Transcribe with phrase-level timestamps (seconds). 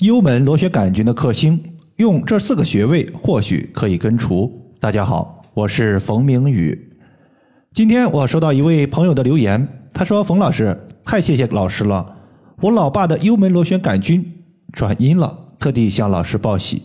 [0.00, 1.62] 幽门螺旋杆菌的克星，
[1.96, 4.50] 用这四个穴位或许可以根除。
[4.80, 6.96] 大家好，我是冯明宇。
[7.70, 10.74] 今天我收到一位朋友的留言，他说：“冯老师，
[11.04, 12.16] 太谢谢老师了，
[12.62, 14.24] 我老爸的幽门螺旋杆菌
[14.72, 16.80] 转阴了，特地向老师报喜。”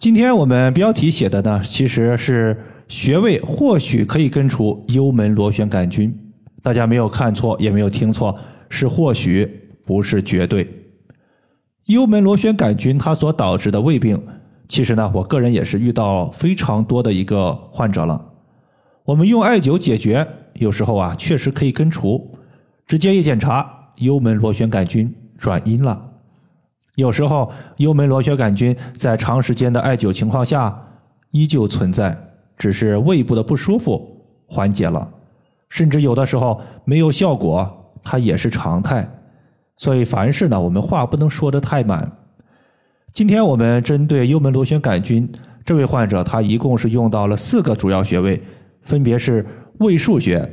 [0.00, 6.12] 今天我们标题写的呢，其实是穴位或许可以根除幽门螺旋杆菌。
[6.60, 8.36] 大家没有看错，也没有听错，
[8.68, 9.48] 是或许，
[9.86, 10.66] 不是绝对。
[11.86, 14.22] 幽门螺旋杆菌它所导致的胃病，
[14.68, 18.28] 其实呢，我个人也是遇到非常多的一个患者了。
[19.04, 22.38] 我们用艾灸解决，有时候啊，确实可以根除。
[22.86, 26.10] 直接一检查，幽门螺旋杆菌转阴了。
[26.94, 30.86] 有时候幽门螺旋杆菌在长时间的艾灸情况下
[31.32, 32.16] 依旧存在，
[32.56, 35.10] 只是胃部的不舒服缓解了，
[35.68, 39.08] 甚至有的时候没有效果，它也是常态。
[39.82, 42.08] 所以凡事呢，我们话不能说的太满。
[43.12, 45.28] 今天我们针对幽门螺旋杆菌
[45.64, 48.40] 这位患者，他一共是用到了四个主要穴位，
[48.82, 49.44] 分别是
[49.78, 50.48] 胃腧穴、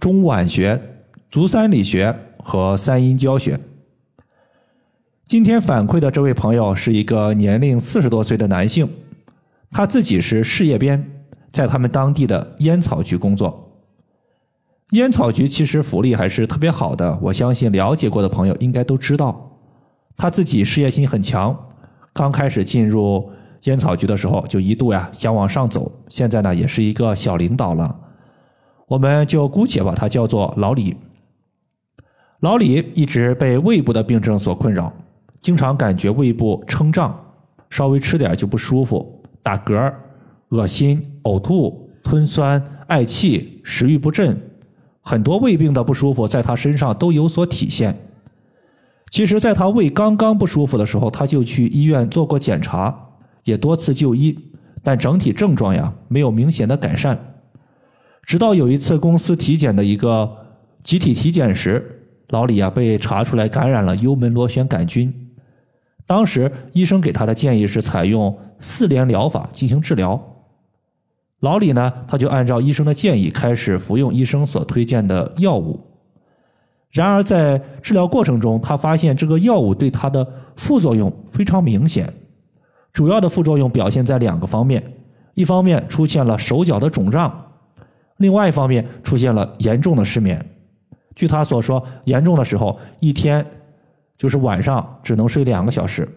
[0.00, 0.82] 中脘穴、
[1.30, 3.56] 足三里穴和三阴交穴。
[5.24, 8.90] 今天反馈的这位朋友是一个年龄四十多岁的男性，
[9.70, 11.12] 他自己是事业编，
[11.52, 13.63] 在他们当地的烟草局工作。
[14.90, 19.50] 烟草局其实福利还是特别好的，我相信了解过的朋友应该都知道。
[20.16, 21.58] 他自己事业心很强，
[22.12, 23.30] 刚开始进入
[23.64, 27.96] 烟草局的时候就一度呀想往上走，现在呢也是一个小领导了。
[28.86, 30.94] 我们就姑且把他叫做老李。
[32.40, 34.92] 老李一直被胃部的病症所困扰，
[35.40, 37.18] 经常感觉胃部撑胀，
[37.70, 39.92] 稍微吃点就不舒服，打嗝、
[40.50, 44.38] 恶心、呕吐、吞酸、嗳气、食欲不振。
[45.06, 47.94] 很多胃病的不舒服在他身上都有所体现。
[49.10, 53.10] 其实，在他胃刚刚不舒服的时候，他就去医院做过检查，
[53.44, 54.36] 也多次就医，
[54.82, 57.36] 但整体症状呀没有明显的改善。
[58.24, 60.28] 直到有一次公司体检的一个
[60.82, 65.12] 集体体检时，老李啊被查出来感染了幽门螺旋杆菌。
[66.06, 70.33] 当时医生给他的建议是采用四联疗法进行治疗。
[71.44, 75.78] 老李呢，他就按照医生的建议开始服用医生所推荐的药物。
[76.90, 82.10] 然而在治疗过程中，他发现这个药物对他的副作用非常明显。
[82.94, 84.82] 主要的副作用表现在两个方面：
[85.34, 87.52] 一方面出现了手脚的肿胀，
[88.16, 90.42] 另外一方面出现了严重的失眠。
[91.14, 93.44] 据他所说，严重的时候一天
[94.16, 96.08] 就是晚上只能睡两个小时。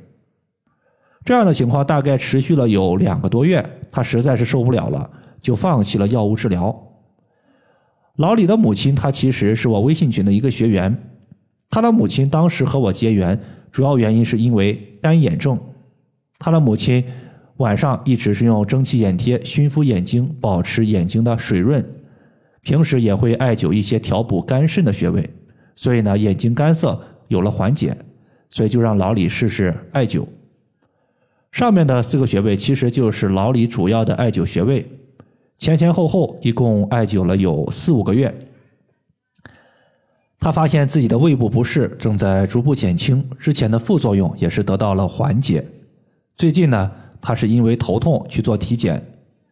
[1.28, 3.62] 这样的情况大概持续了有两个多月，
[3.92, 5.12] 他实在是受不了了，
[5.42, 6.74] 就放弃了药物治疗。
[8.16, 10.98] 老李的母亲，她其实是我微信群的一个学员，
[11.70, 13.38] 他的母亲当时和我结缘，
[13.74, 15.60] 主要原因是因为干眼症，
[16.40, 17.04] 他的母亲
[17.58, 21.86] 晚上一直是用蒸汽眼贴熏敷眼睛，保持眼睛的水润，
[22.62, 25.30] 平时也会艾灸一些调补肝肾的穴位，
[25.76, 27.94] 所以呢，眼睛干涩有了缓解，
[28.50, 30.26] 所以就让老李试试艾灸。
[31.52, 34.86] 上面的四个穴位其实就是老李主要的艾灸穴位，
[35.58, 38.34] 前前后后一共艾灸了有四五个月。
[40.40, 45.66] 他发现自己的胃部不适正在逐步减轻，之前的副作用也是得到了缓解。
[46.36, 49.04] 最近呢，他是因为头痛去做体检，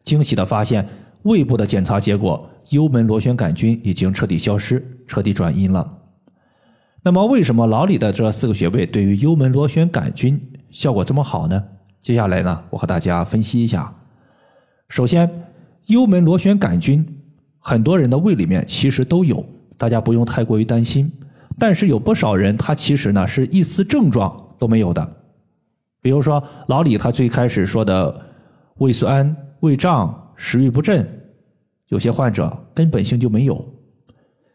[0.04, 0.88] 惊喜的发现
[1.24, 5.98] 胃部的检查结果，幽门螺旋杆菌已经彻底消失，彻底转阴了。
[7.02, 10.40] 那么，为什么老李的这四个穴位对于幽门螺旋杆菌
[10.70, 11.64] 效果这么好呢？
[12.06, 13.92] 接下来呢，我和大家分析一下。
[14.90, 15.28] 首先，
[15.88, 17.04] 幽门螺旋杆菌，
[17.58, 19.44] 很多人的胃里面其实都有，
[19.76, 21.12] 大家不用太过于担心。
[21.58, 25.18] 但是有不少人，他其实呢是一丝症状都没有的。
[26.00, 28.22] 比如说老李他最开始说的
[28.78, 31.10] 胃酸、胃胀、食欲不振，
[31.88, 33.66] 有些患者根本性就没有。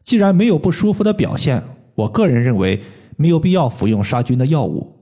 [0.04, 1.60] 既然没有不舒服的表现，
[1.96, 2.80] 我个人认为
[3.16, 4.98] 没有必要服用杀菌的药物。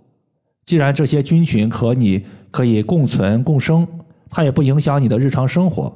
[0.65, 3.87] 既然这些菌群和你可以共存共生，
[4.31, 5.93] 它也不影响你的日常生活，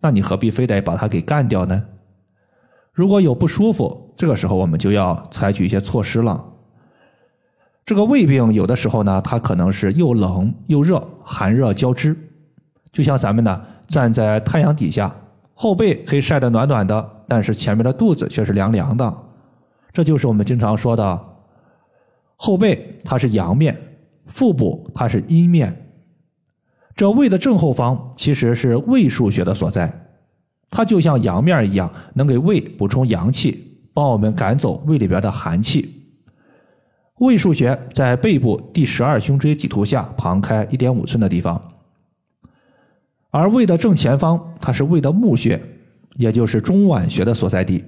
[0.00, 1.82] 那你何必非得把它给干掉呢？
[2.92, 6.44] 如果有不舒服，这个时候我们就要采取一些措施了。
[7.84, 12.16] 这个胃病有的时候呢，它可能是又冷又热，寒热交织，
[12.92, 15.14] 就像咱们呢站在太阳底下，
[15.54, 19.14] 后背可以晒得暖暖的，但是前面的肚子却是凉凉的，
[19.92, 21.20] 这就是我们经常说的
[22.36, 23.76] 后背它是阳面。
[24.26, 25.83] 腹部它是阴面，
[26.96, 30.06] 这胃的正后方其实是胃腧穴的所在，
[30.70, 36.02] 它就像阳面一样，能给胃补充阳气，帮我们赶走胃里边的寒气。
[37.18, 41.60] 胃腧穴在背部第十二胸椎棘突下旁开一点五寸的地方，
[43.30, 45.60] 而胃的正前方，它是胃的募穴，
[46.16, 47.84] 也就是中脘穴的所在地。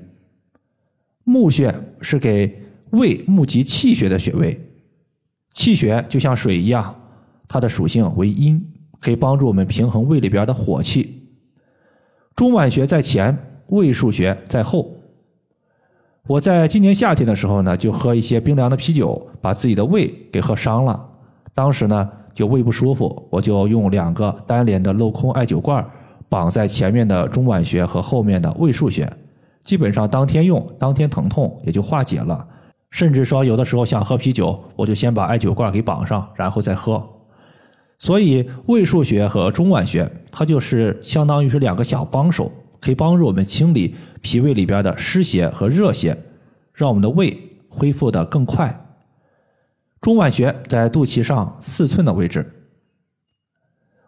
[1.25, 4.61] 募穴是给胃募集气血的穴位，
[5.53, 6.95] 气血就像水一样，
[7.49, 8.65] 它的属性为阴，
[9.01, 11.23] 可以帮助我们平衡胃里边的火气。
[12.35, 13.37] 中脘穴在前，
[13.69, 14.93] 胃腧穴在后。
[16.27, 21.09] 我在今年夏天的时候呢，就喝一些冰凉的啤酒，把自己的胃给喝伤了。
[21.55, 25.89] 当时呢，就胃不舒服，我就用两个单联的镂空艾灸罐
[26.29, 29.11] 绑在前面的中脘穴和后面的胃腧穴。
[29.63, 32.47] 基本上当天用，当天疼痛也就化解了。
[32.91, 37.03] 甚至说有的时候想喝啤酒，我就先把艾灸罐给绑上，然后再喝。
[37.99, 46.17] 所以胃腧穴和中脘穴，它就是相当于是两个小帮手，可以帮助我们清理脾胃里边的湿邪和热邪，
[46.75, 47.37] 让我们的胃
[47.69, 48.83] 恢复的更快。
[50.01, 52.53] 中脘穴在肚脐上四寸的位置。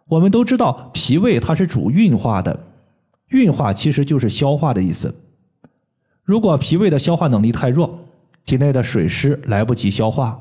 [0.07, 2.67] 我们都知道，脾胃它是主运化的，
[3.29, 5.13] 运化其实就是消化的意思。
[6.23, 7.99] 如果脾胃的消化能力太弱，
[8.45, 10.39] 体内的水湿来不及消化，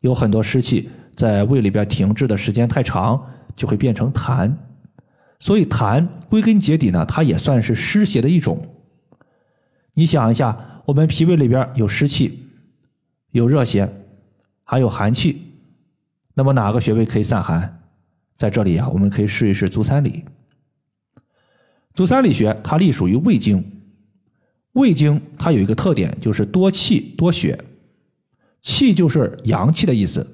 [0.00, 3.24] 有很多湿气在胃里边停滞的时间太长，
[3.54, 4.52] 就会变成痰。
[5.38, 8.64] 所以痰归根结底呢，它也算是湿邪的一种。
[9.94, 12.48] 你想一下，我们脾胃里边有湿气，
[13.32, 13.92] 有热邪，
[14.64, 15.42] 还有寒气，
[16.34, 17.80] 那么哪个穴位可以散寒？
[18.38, 20.24] 在这里啊，我们可以试一试足三里。
[21.94, 23.64] 足三里穴它隶属于胃经。
[24.72, 27.62] 胃经它有一个特点，就是多气多血，
[28.62, 30.26] 气就是阳气的意思，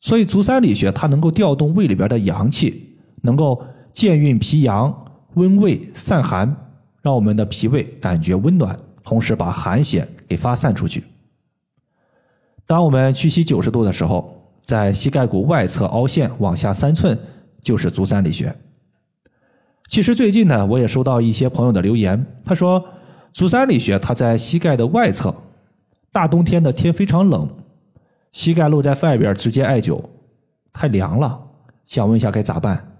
[0.00, 3.62] 所以足三里穴它能够调动胃里边的阳气，能够
[3.92, 4.92] 健运脾阳、
[5.34, 6.54] 温胃散寒，
[7.02, 11.04] 让我们的脾胃感觉温暖，同时把寒邪给发散出去。
[12.66, 17.18] 当我们屈膝九十度的时候，在膝盖骨外侧凹陷往下三寸
[17.62, 18.54] 就是足三里穴。
[19.88, 22.84] 其实最近呢，我也收到一些朋友的留言，他说。
[23.30, 25.32] 足三里穴，它在膝盖的外侧。
[26.10, 27.48] 大冬天的天非常冷，
[28.38, 30.00] 膝盖露在外边，直接艾灸
[30.72, 31.40] 太凉了。
[31.88, 32.96] 想问一下该咋办？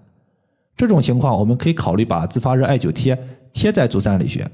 [0.75, 3.17] 这种情况，我们可以考虑把自发热艾灸贴
[3.53, 4.45] 贴在足三里穴。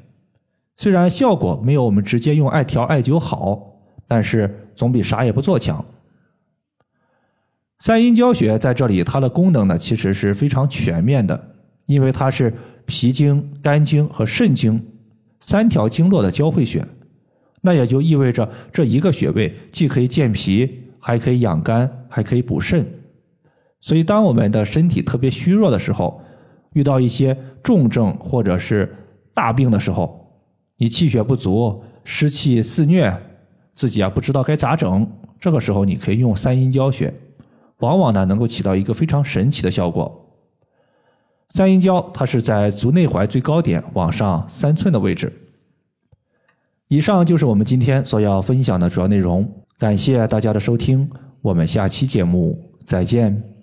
[0.78, 5.84] 虽然效果没有我们直接用艾条艾灸好，但是总比啥也不做强。
[7.80, 11.56] 三阴交穴在这里，它的功能呢其实是非常全面的，
[11.88, 12.54] 因为它是
[12.86, 14.86] 脾经、肝经和肾经。
[15.40, 16.86] 三条经络的交汇穴，
[17.66, 20.70] 那也就意味着这一个穴位既可以健脾，
[21.00, 22.86] 还可以养肝，还可以补肾。
[23.82, 26.22] 所以，当我们的身体特别虚弱的时候，
[26.74, 28.96] 遇到一些重症或者是
[29.34, 30.32] 大病的时候，
[30.78, 33.12] 你气血不足，湿气肆虐，
[33.76, 35.08] 自己啊不知道该咋整，
[35.40, 37.12] 这个时候你可以用三阴交穴，
[37.80, 40.22] 往往呢能够起到一个非常神奇的效果。
[41.50, 45.34] 三阴交，它是在足内踝最高点往上三寸的位置。
[46.88, 49.50] 以上就是我们今天所要分享的主要内容，
[49.80, 51.10] 感谢大家的收听，
[51.42, 53.55] 我们下期节目再见。